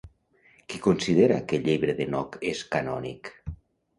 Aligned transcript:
Qui 0.71 0.79
considera 0.85 1.35
que 1.51 1.59
el 1.59 1.67
Llibre 1.69 1.95
d'Henoc 1.99 2.39
és 2.53 2.63
canònic? 2.77 3.33